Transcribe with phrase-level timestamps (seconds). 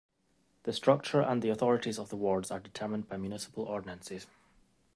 [0.63, 4.25] The structure and the authorities of the wards are determined by municipal ordinances.